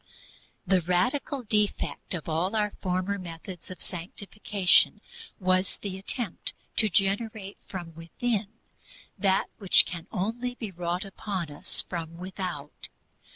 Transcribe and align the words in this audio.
The 0.65 0.81
radical 0.81 1.43
defect 1.43 2.15
of 2.15 2.27
all 2.27 2.55
our 2.55 2.71
former 2.81 3.19
methods 3.19 3.69
of 3.69 3.83
sanctification 3.83 4.99
was 5.39 5.77
the 5.83 5.95
attempt 5.99 6.53
to 6.77 6.89
generate 6.89 7.59
from 7.67 7.93
within 7.93 8.47
that 9.19 9.51
which 9.59 9.85
can 9.85 10.07
only 10.11 10.55
be 10.55 10.71
wrought 10.71 11.05
upon 11.05 11.51
us 11.51 11.83
from 11.87 12.17
without. 12.17 12.89